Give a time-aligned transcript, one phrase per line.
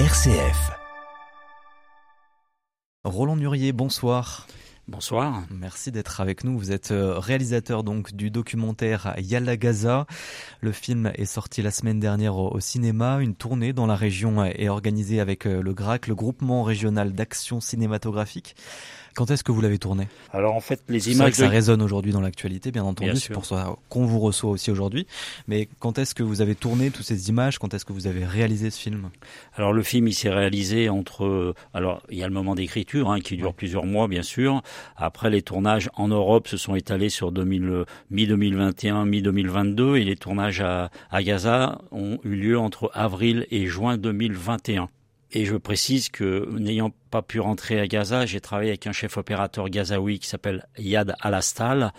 [0.00, 0.72] RCF.
[3.04, 4.48] Roland Nurier, bonsoir.
[4.88, 5.44] Bonsoir.
[5.52, 6.58] Merci d'être avec nous.
[6.58, 10.06] Vous êtes euh, réalisateur donc du documentaire Yalla Gaza.
[10.60, 13.20] Le film est sorti la semaine dernière au cinéma.
[13.20, 17.60] Une tournée dans la région est organisée avec euh, le GRAC, le groupement régional d'action
[17.60, 18.56] cinématographique.
[19.14, 20.08] Quand est-ce que vous l'avez tourné?
[20.32, 21.30] Alors en fait, les images.
[21.30, 23.16] Que ça résonne aujourd'hui dans l'actualité, bien entendu.
[23.16, 25.06] C'est pour ça qu'on vous reçoit aussi aujourd'hui.
[25.48, 27.58] Mais quand est-ce que vous avez tourné toutes ces images?
[27.58, 29.10] Quand est-ce que vous avez réalisé ce film?
[29.54, 31.54] Alors le film, il s'est réalisé entre.
[31.72, 34.62] Alors il y a le moment d'écriture hein, qui dure plusieurs mois, bien sûr.
[34.96, 40.90] Après, les tournages en Europe se sont étalés sur mi-2021, mi-2022, et les tournages à,
[41.10, 44.88] à Gaza ont eu lieu entre avril et juin 2021.
[45.36, 49.16] Et je précise que n'ayant pas pu rentrer à Gaza, j'ai travaillé avec un chef
[49.18, 51.92] opérateur gazaoui qui s'appelle Yad Alastal,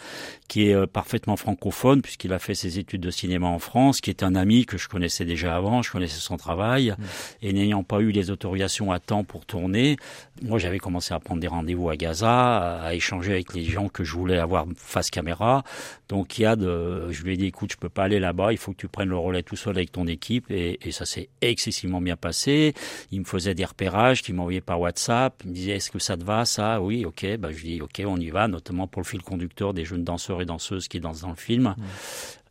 [0.50, 4.10] qui est euh, parfaitement francophone puisqu'il a fait ses études de cinéma en France, qui
[4.10, 7.04] est un ami que je connaissais déjà avant, je connaissais son travail, mmh.
[7.44, 9.96] et n'ayant pas eu les autorisations à temps pour tourner,
[10.41, 14.04] moi j'avais commencé à prendre des rendez-vous à Gaza, à échanger avec les gens que
[14.04, 15.63] je voulais avoir face caméra.
[16.10, 18.74] Donc Yad, euh, je lui ai dit écoute, je peux pas aller là-bas, il faut
[18.74, 22.02] que tu prennes le relais tout seul avec ton équipe, et, et ça s'est excessivement
[22.02, 22.74] bien passé.
[23.13, 25.05] Il me faisait des repérages qu'il m'envoyait par WhatsApp
[25.44, 26.82] il me disait est-ce que ça te va ça?
[26.82, 27.38] Oui, ok.
[27.38, 30.42] Bah, je dis ok, on y va, notamment pour le fil conducteur des jeunes danseurs
[30.42, 31.76] et danseuses qui dansent dans le film.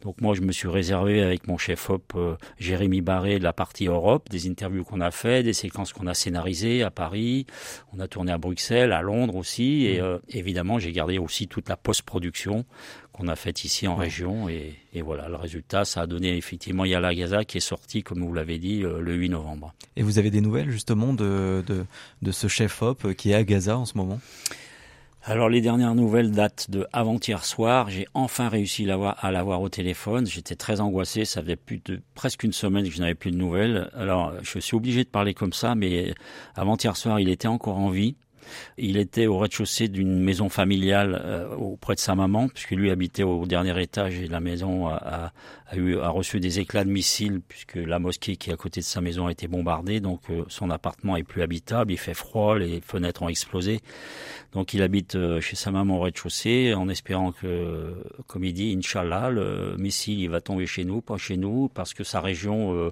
[0.05, 3.87] Donc moi, je me suis réservé avec mon chef op euh, Jérémy Barré la partie
[3.87, 7.47] Europe, des interviews qu'on a fait, des séquences qu'on a scénarisées à Paris.
[7.95, 11.71] On a tourné à Bruxelles, à Londres aussi, et euh, évidemment, j'ai gardé aussi toute
[11.71, 12.67] la post-production
[13.13, 14.49] qu'on a faite ici en région.
[14.49, 18.35] Et, voilà, le résultat, ça a donné effectivement Yala Gaza qui est sorti, comme vous
[18.35, 19.73] l'avez dit, euh, le 8 novembre.
[19.97, 21.87] Et vous avez des nouvelles justement de, de,
[22.21, 24.21] de ce chef op qui est à Gaza en ce moment?
[25.27, 27.89] Alors les dernières nouvelles datent de avant-hier soir.
[27.89, 30.27] J'ai enfin réussi à l'avoir au téléphone.
[30.27, 31.25] J'étais très angoissé.
[31.25, 33.91] Ça faisait plus de presque une semaine que je n'avais plus de nouvelles.
[33.95, 36.13] Alors je suis obligé de parler comme ça, mais
[36.55, 38.17] avant-hier soir, il était encore en vie.
[38.79, 43.23] Il était au rez-de-chaussée d'une maison familiale euh, auprès de sa maman, puisque lui habitait
[43.23, 45.33] au dernier étage et la maison a,
[45.77, 48.85] eu, a reçu des éclats de missiles, puisque la mosquée qui est à côté de
[48.85, 50.01] sa maison a été bombardée.
[50.01, 53.81] Donc euh, son appartement est plus habitable, il fait froid, les fenêtres ont explosé.
[54.53, 57.95] Donc il habite euh, chez sa maman au rez-de-chaussée, en espérant que,
[58.27, 61.95] comme il dit, Inch'Allah, le missile il va tomber chez nous, pas chez nous, parce
[61.95, 62.91] que sa région, euh,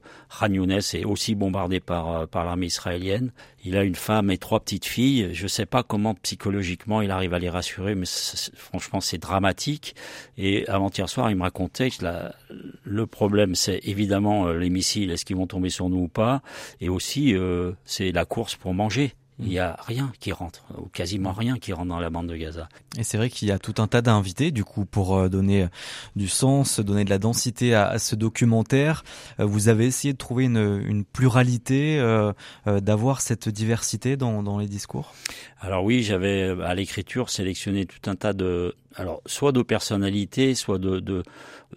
[0.95, 3.33] est aussi bombardée par, par l'armée israélienne.
[3.65, 5.35] Il a une femme et trois petites filles.
[5.43, 8.07] Je ne sais pas comment psychologiquement il arrive à les rassurer, mais
[8.55, 9.97] franchement c'est dramatique.
[10.39, 12.07] Et avant-hier soir, il me racontait que
[12.85, 16.43] le problème, c'est évidemment euh, les missiles, est-ce qu'ils vont tomber sur nous ou pas,
[16.81, 19.15] et aussi euh, c'est la course pour manger.
[19.39, 22.37] Il n'y a rien qui rentre, ou quasiment rien qui rentre dans la bande de
[22.37, 22.69] Gaza.
[22.99, 25.67] Et c'est vrai qu'il y a tout un tas d'invités, du coup, pour euh, donner
[26.17, 29.05] du sens, donner de la densité à, ce documentaire.
[29.39, 32.01] Vous avez essayé de trouver une, pluralité,
[32.67, 35.13] d'avoir cette diversité dans, dans les discours?
[35.61, 40.79] Alors oui, j'avais à l'écriture sélectionné tout un tas de, alors soit de personnalités, soit
[40.79, 41.23] de, de,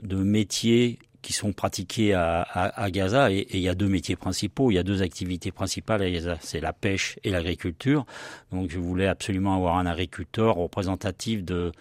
[0.02, 3.32] de métiers qui sont pratiqués à, Gaza.
[3.32, 6.38] Et, il y a deux métiers principaux, il y a deux activités principales à Gaza,
[6.40, 8.06] c'est la pêche et l'agriculture.
[8.52, 11.72] Donc je voulais absolument avoir un agriculteur représentatif de,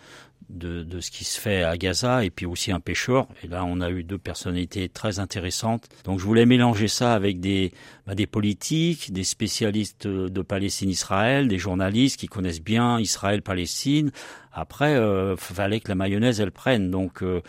[0.50, 3.26] de, de, ce qui se fait à Gaza et puis aussi un pêcheur.
[3.42, 5.88] Et là, on a eu deux personnalités très intéressantes.
[6.04, 7.72] Donc, je voulais mélanger ça avec des,
[8.06, 14.10] bah, des politiques, des spécialistes de Palestine-Israël, des journalistes qui connaissent bien Israël-Palestine.
[14.52, 16.90] Après, euh, fallait que la mayonnaise elle prenne.
[16.90, 17.42] Donc, euh,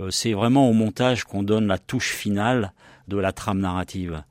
[0.00, 2.72] euh, c'est vraiment au montage qu'on donne la touche finale
[3.06, 4.22] de la trame narrative.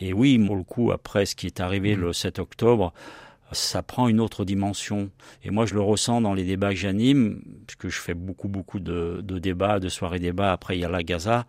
[0.00, 2.92] Et oui, pour le coup, après ce qui est arrivé le 7 octobre,
[3.52, 5.10] ça prend une autre dimension.
[5.44, 8.80] Et moi, je le ressens dans les débats que j'anime, puisque je fais beaucoup, beaucoup
[8.80, 10.52] de, de débats, de soirées débats.
[10.52, 11.46] Après, il y a la Gaza.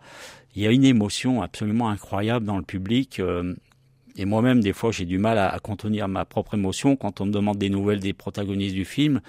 [0.54, 3.20] Il y a une émotion absolument incroyable dans le public.
[3.20, 3.54] Euh,
[4.16, 7.26] et moi-même, des fois, j'ai du mal à, à, contenir ma propre émotion quand on
[7.26, 9.20] me demande des nouvelles des protagonistes du film.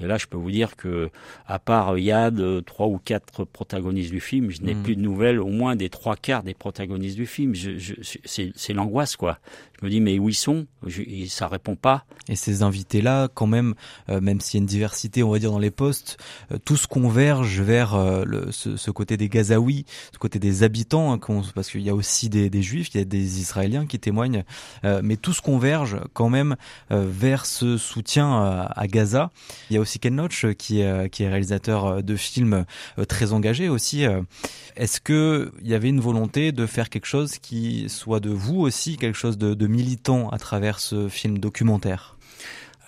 [0.00, 1.10] Et là, je peux vous dire que,
[1.46, 4.82] à part Yad, euh, trois ou quatre protagonistes du film, je n'ai hmm.
[4.82, 7.54] plus de nouvelles, au moins des trois quarts des protagonistes du film.
[7.54, 9.38] Je, je, c'est l'angoisse, quoi.
[9.80, 10.66] Je me dis, mais où ils sont?
[10.84, 12.04] Je, Ça répond pas.
[12.28, 13.74] Et ces invités-là, quand même,
[14.08, 16.18] euh, même s'il y a une diversité, on va dire, dans les postes,
[16.50, 21.18] euh, tous convergent vers euh, le, ce, côté des Gazaouis, ce côté des habitants, hein,
[21.54, 24.42] parce qu'il y a aussi des, Juifs, il y a des Israéliens qui témoignent,
[24.82, 26.56] mais tous convergent quand même
[26.90, 29.30] vers ce soutien à Gaza.
[29.70, 30.82] Il y a aussi Ken Loach qui
[31.12, 32.64] qui est réalisateur de films
[33.06, 34.04] très engagé aussi.
[34.76, 38.56] Est-ce que il y avait une volonté de faire quelque chose qui soit de vous
[38.56, 42.18] aussi quelque chose de militant à travers ce film documentaire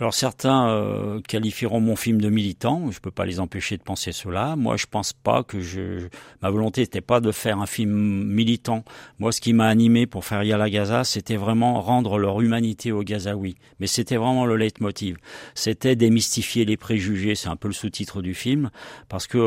[0.01, 4.13] alors certains euh, qualifieront mon film de militant, je peux pas les empêcher de penser
[4.13, 4.57] cela.
[4.57, 6.09] Moi, je pense pas que je
[6.41, 8.83] ma volonté n'était pas de faire un film militant.
[9.19, 13.03] Moi, ce qui m'a animé pour faire Yala Gaza, c'était vraiment rendre leur humanité aux
[13.03, 13.57] Gazaouis.
[13.79, 15.19] Mais c'était vraiment le leitmotiv.
[15.55, 18.71] C'était démystifier les préjugés, c'est un peu le sous-titre du film
[19.11, 19.39] parce que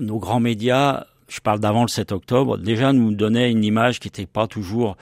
[0.00, 4.08] nos grands médias je parle d'avant le 7 octobre, déjà nous donnaient une image qui
[4.08, 4.96] n'était pas toujours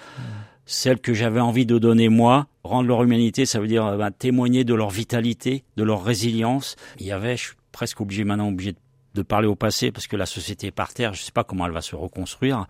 [0.69, 2.47] celle que j'avais envie de donner moi.
[2.63, 6.77] Rendre leur humanité, ça veut dire euh, ben, témoigner de leur vitalité, de leur résilience.
[7.01, 8.75] Il y avait, je suis presque obligé maintenant, obligé
[9.15, 11.15] de parler au passé parce que la société est par terre.
[11.15, 12.67] Je ne sais pas comment elle va se reconstruire.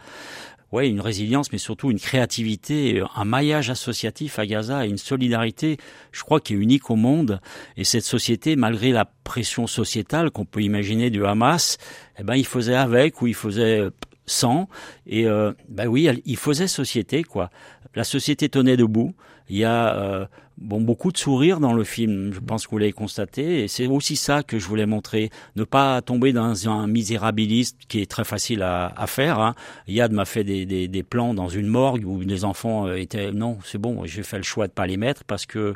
[0.71, 5.79] Ouais, une résilience, mais surtout une créativité, un maillage associatif à Gaza une solidarité,
[6.13, 7.41] je crois, qui est unique au monde.
[7.77, 11.79] Et cette société, malgré la pression sociétale qu'on peut imaginer du Hamas,
[12.19, 13.89] eh ben, il faisait avec ou il faisait
[14.29, 14.69] sans.
[15.07, 17.51] Et euh, bah oui, il faisait société, quoi.
[17.95, 19.15] La société tenait debout.
[19.49, 20.27] Il y a euh,
[20.59, 22.33] bon beaucoup de sourires dans le film.
[22.33, 23.65] Je pense que vous l'avez constaté.
[23.65, 25.31] Et c'est aussi ça que je voulais montrer.
[25.57, 29.41] Ne pas tomber dans un misérabiliste qui est très facile à, à faire.
[29.41, 29.55] Hein.
[29.87, 33.33] Yad m'a fait des, des, des, plans dans une morgue où les enfants euh, étaient.
[33.33, 34.05] Non, c'est bon.
[34.05, 35.75] J'ai fait le choix de pas les mettre parce que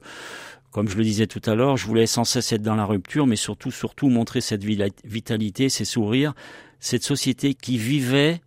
[0.72, 3.26] comme je le disais tout à l'heure, je voulais sans cesse être dans la rupture,
[3.26, 6.32] mais surtout, surtout montrer cette vitalité, ces sourires,
[6.82, 8.43] cette société qui vivait,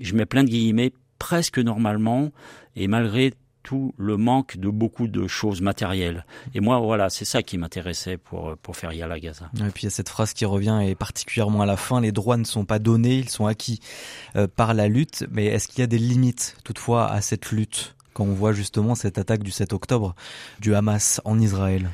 [0.00, 2.32] je mets plein de guillemets, presque normalement,
[2.76, 6.24] et malgré tout le manque de beaucoup de choses matérielles.
[6.54, 9.50] Et moi, voilà, c'est ça qui m'intéressait pour, pour faire Yala Gaza.
[9.56, 12.10] Et puis il y a cette phrase qui revient, et particulièrement à la fin, les
[12.10, 13.80] droits ne sont pas donnés, ils sont acquis
[14.34, 15.26] euh, par la lutte.
[15.30, 17.94] Mais est-ce qu'il y a des limites, toutefois, à cette lutte?
[18.14, 20.14] Quand on voit justement cette attaque du 7 octobre
[20.60, 21.90] du Hamas en Israël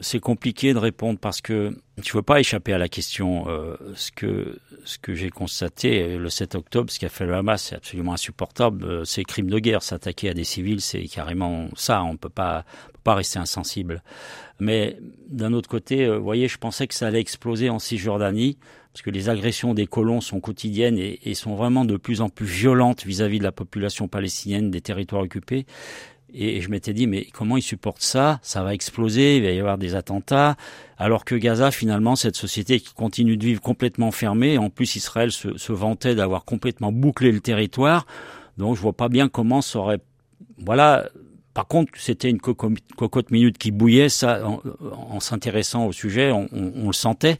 [0.00, 3.48] c'est compliqué de répondre parce que tu veux pas échapper à la question.
[3.48, 8.12] Euh, ce que j'ai constaté le 7 octobre, ce qu'a fait le Hamas, c'est absolument
[8.12, 8.84] insupportable.
[8.84, 9.82] Euh, c'est crime de guerre.
[9.82, 12.02] S'attaquer à des civils, c'est carrément ça.
[12.02, 14.02] On peut pas peut pas rester insensible.
[14.60, 14.98] Mais
[15.28, 18.58] d'un autre côté, euh, vous voyez, je pensais que ça allait exploser en Cisjordanie
[18.92, 22.44] parce que les agressions des colons sont quotidiennes et, sont vraiment de plus en plus
[22.44, 25.64] violentes vis-à-vis de la population palestinienne des territoires occupés.
[26.34, 28.40] Et je m'étais dit, mais comment ils supportent ça?
[28.42, 30.56] Ça va exploser, il va y avoir des attentats.
[30.96, 35.30] Alors que Gaza, finalement, cette société qui continue de vivre complètement fermée, en plus Israël
[35.30, 38.06] se, se vantait d'avoir complètement bouclé le territoire.
[38.56, 40.00] Donc je vois pas bien comment ça aurait...
[40.58, 41.08] Voilà,
[41.54, 46.86] par contre, c'était une cocotte minute qui bouillait, ça, en, s'intéressant au sujet, on, on,
[46.86, 47.38] le sentait.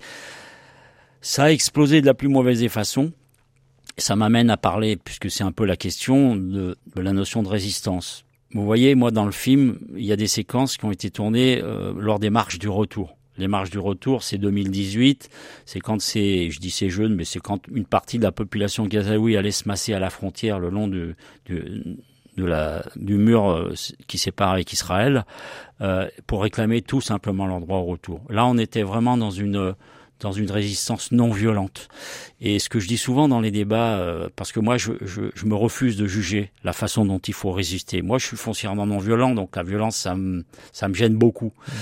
[1.22, 3.12] Ça a explosé de la plus mauvaise des façons.
[3.96, 8.24] Ça m'amène à parler, puisque c'est un peu la question, de, la notion de résistance.
[8.54, 11.60] Vous voyez, moi, dans le film, il y a des séquences qui ont été tournées
[11.62, 13.16] euh, lors des marches du retour.
[13.38, 15.30] Les marches du retour, c'est 2018.
[15.64, 18.84] C'est quand c'est, je dis c'est jeune, mais c'est quand une partie de la population
[18.86, 21.16] gazaoui allait se masser à la frontière le long du,
[21.46, 21.96] du
[22.36, 23.74] de la, du mur euh,
[24.06, 25.24] qui sépare avec Israël
[25.80, 28.20] euh, pour réclamer tout simplement leur droit au retour.
[28.30, 29.74] Là, on était vraiment dans une
[30.22, 31.88] dans une résistance non violente.
[32.40, 35.22] Et ce que je dis souvent dans les débats, euh, parce que moi je, je,
[35.34, 38.00] je, me refuse de juger la façon dont il faut résister.
[38.00, 41.52] Moi je suis foncièrement non violent, donc la violence ça me, ça me gêne beaucoup.
[41.66, 41.72] Mmh.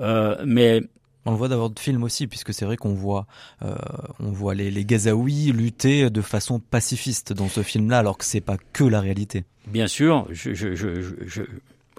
[0.00, 0.82] Euh, mais
[1.26, 3.26] on le voit d'abord de film aussi, puisque c'est vrai qu'on voit,
[3.62, 3.74] euh,
[4.18, 8.40] on voit les, les Gazaouis lutter de façon pacifiste dans ce film-là, alors que c'est
[8.40, 9.44] pas que la réalité.
[9.66, 11.42] Bien sûr, je, je, je, je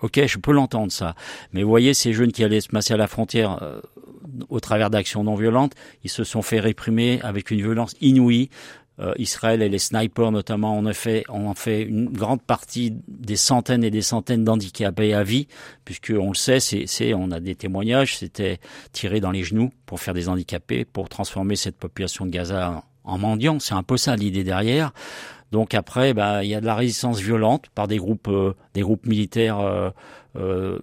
[0.01, 1.15] ok, je peux l'entendre ça.
[1.53, 3.81] Mais vous voyez, ces jeunes qui allaient se masser à la frontière, euh,
[4.49, 8.49] au travers d'actions non violentes, ils se sont fait réprimer avec une violence inouïe.
[8.99, 13.83] Euh, Israël et les snipers notamment en effet ont fait une grande partie des centaines
[13.83, 15.47] et des centaines d'handicapés à vie,
[15.85, 18.59] puisque on le sait, c'est, on a des témoignages, c'était
[18.91, 23.17] tiré dans les genoux pour faire des handicapés, pour transformer cette population de Gaza en,
[23.17, 23.59] mendiants.
[23.59, 24.93] C'est un peu ça l'idée derrière.
[25.51, 28.81] Donc après, bah, il y a de la résistance violente par des groupes, euh, des
[28.81, 30.79] groupes militaires euh,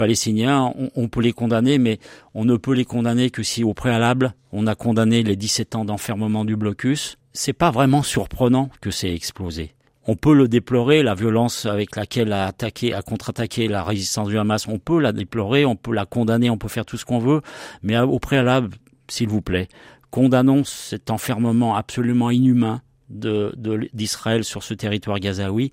[0.00, 1.98] palestiniens, on, peut les condamner, mais
[2.32, 5.84] on ne peut les condamner que si au préalable, on a condamné les 17 ans
[5.84, 7.18] d'enfermement du blocus.
[7.34, 9.74] C'est pas vraiment surprenant que c'est explosé.
[10.06, 14.38] On peut le déplorer, la violence avec laquelle a attaqué, a contre-attaqué la résistance du
[14.38, 17.18] Hamas, on peut la déplorer, on peut la condamner, on peut faire tout ce qu'on
[17.18, 17.42] veut,
[17.82, 18.70] mais au préalable,
[19.06, 19.68] s'il vous plaît,
[20.10, 25.72] condamnons cet enfermement absolument inhumain d'Israël de, sur ce territoire gazaoui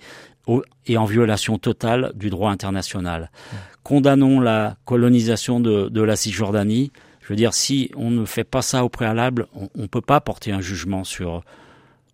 [0.85, 3.31] et en violation totale du droit international.
[3.83, 6.91] Condamnons la colonisation de, de, la Cisjordanie.
[7.21, 10.21] Je veux dire, si on ne fait pas ça au préalable, on ne peut pas
[10.21, 11.43] porter un jugement sur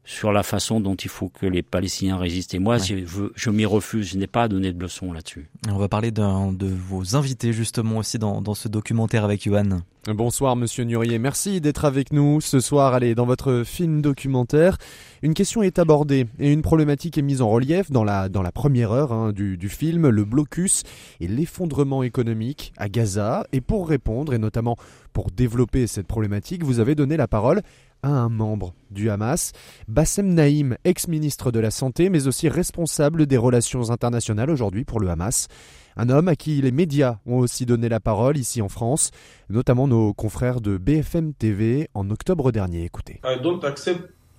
[0.05, 2.53] sur la façon dont il faut que les Palestiniens résistent.
[2.53, 2.95] Et moi, je,
[3.33, 5.50] je m'y refuse, je n'ai pas à donner de leçons là-dessus.
[5.69, 9.81] On va parler d'un de vos invités justement aussi dans, dans ce documentaire avec Yohan.
[10.07, 12.93] Bonsoir Monsieur Nurier, merci d'être avec nous ce soir.
[12.93, 14.77] Allez, dans votre film documentaire,
[15.22, 18.51] une question est abordée et une problématique est mise en relief dans la, dans la
[18.51, 20.83] première heure hein, du, du film, le blocus
[21.22, 23.48] et l'effondrement économique à Gaza.
[23.53, 24.75] Et pour répondre, et notamment
[25.13, 27.62] pour développer cette problématique, vous avez donné la parole
[28.03, 29.53] à un membre du Hamas,
[29.88, 35.10] Bassem Naïm, ex-ministre de la Santé, mais aussi responsable des relations internationales aujourd'hui pour le
[35.10, 35.48] Hamas.
[35.95, 39.12] Un homme à qui les médias ont aussi donné la parole ici en France,
[39.50, 42.83] notamment nos confrères de BFM TV en octobre dernier.
[42.83, 43.19] Écoutez.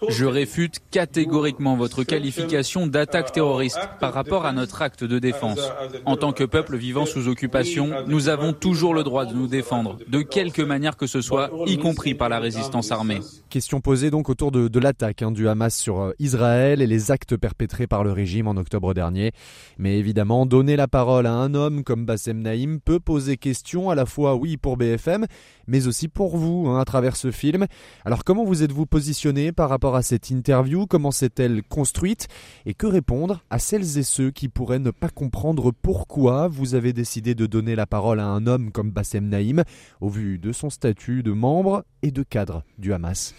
[0.08, 5.60] Je réfute catégoriquement votre qualification d'attaque terroriste par rapport à notre acte de défense.
[6.04, 9.98] En tant que peuple vivant sous occupation, nous avons toujours le droit de nous défendre,
[10.08, 13.20] de quelque manière que ce soit, y compris par la résistance armée.
[13.50, 17.36] Question posée donc autour de, l'attaque hein, du Hamas sur euh, Israël et les actes
[17.36, 19.30] perpétrés par le régime en octobre dernier.
[19.78, 23.94] Mais évidemment, donner la parole à un homme comme Bassem Naïm peut poser question à
[23.94, 25.26] la fois, oui, pour BFM,
[25.68, 27.66] mais aussi pour vous hein, à travers ce film.
[28.04, 32.28] Alors comment vous êtes-vous positionné par rapport à cette interview Comment s'est-elle construite
[32.64, 36.94] Et que répondre à celles et ceux qui pourraient ne pas comprendre pourquoi vous avez
[36.94, 39.62] décidé de donner la parole à un homme comme Bassem Naïm
[40.00, 43.34] au vu de son statut de membre et de cadre du Hamas?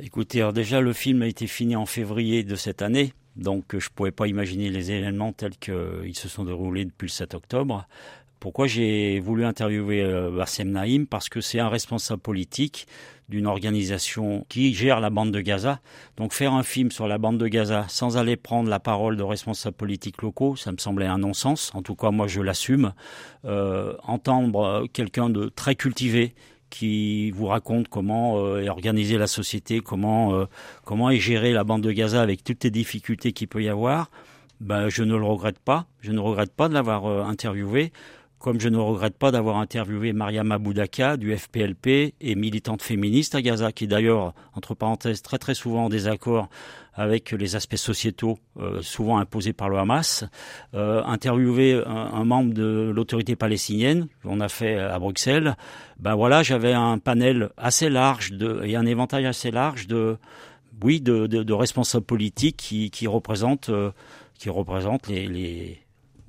[0.00, 3.12] Écoutez, alors déjà le film a été fini en février de cette année.
[3.36, 7.12] Donc je ne pouvais pas imaginer les événements tels qu'ils se sont déroulés depuis le
[7.12, 7.86] 7 octobre.
[8.40, 11.06] Pourquoi j'ai voulu interviewer euh, Bassem Naïm?
[11.06, 12.86] Parce que c'est un responsable politique
[13.30, 15.80] d'une organisation qui gère la bande de Gaza.
[16.16, 19.22] Donc faire un film sur la bande de Gaza sans aller prendre la parole de
[19.22, 21.70] responsables politiques locaux, ça me semblait un non-sens.
[21.74, 22.92] En tout cas, moi, je l'assume.
[23.46, 26.34] Euh, entendre quelqu'un de très cultivé
[26.70, 30.46] qui vous raconte comment euh, est organisée la société, comment euh,
[30.84, 34.10] comment est gérée la bande de Gaza avec toutes les difficultés qu'il peut y avoir.
[34.60, 35.86] Ben, je ne le regrette pas.
[36.00, 37.92] Je ne regrette pas de l'avoir euh, interviewé
[38.40, 43.42] comme je ne regrette pas d'avoir interviewé Mariama Boudaka du FPLP et militante féministe à
[43.42, 46.48] Gaza, qui d'ailleurs, entre parenthèses, très très souvent en désaccord
[46.94, 50.24] avec les aspects sociétaux euh, souvent imposés par le Hamas,
[50.74, 55.54] euh, interviewé un, un, membre de l'autorité palestinienne, qu'on a fait à Bruxelles,
[55.98, 60.16] ben voilà, j'avais un panel assez large de, et un éventail assez large de,
[60.82, 63.92] oui, de, de, de responsables politiques qui, qui représentent, euh,
[64.38, 65.80] qui représentent les, les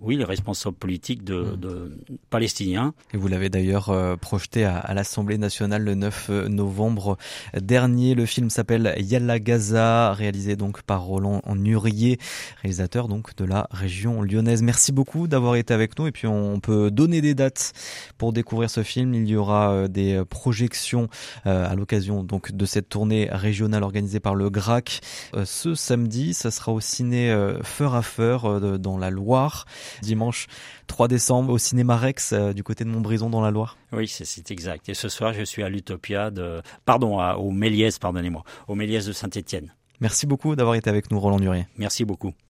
[0.02, 1.56] oui, les responsables politiques de, mmh.
[1.58, 1.98] de
[2.30, 2.94] palestiniens.
[3.14, 7.18] Et vous l'avez d'ailleurs euh, projeté à, à l'Assemblée nationale le 9 euh, novembre
[7.54, 8.16] dernier.
[8.16, 12.18] Le film s'appelle Yalla Gaza, réalisé donc par Roland Nurier,
[12.64, 14.64] réalisateur donc de la région lyonnaise.
[14.64, 17.74] Merci beaucoup d'avoir été avec nous et puis on peut donner des dates
[18.18, 19.14] pour découvrir ce film.
[19.14, 21.10] Il y aura euh, des projections
[21.46, 25.02] à l'occasion donc de cette tournée régionale organisée par le GRAC
[25.46, 26.34] ce samedi.
[26.34, 29.66] Ça sera au ciné Feur à Feur dans la Loire
[30.02, 30.48] dimanche
[30.88, 33.78] 3 décembre au cinéma Rex euh, du côté de Montbrison dans la Loire.
[33.92, 34.90] Oui, c'est exact.
[34.90, 39.06] Et ce soir, je suis à l'Utopia de, pardon, à, au Méliès, pardonnez-moi, au Méliès
[39.06, 39.74] de Saint-Étienne.
[40.00, 41.68] Merci beaucoup d'avoir été avec nous, Roland Durier.
[41.78, 42.34] Merci beaucoup.